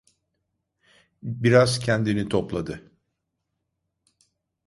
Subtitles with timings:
[1.23, 2.91] Biraz kendini topladı.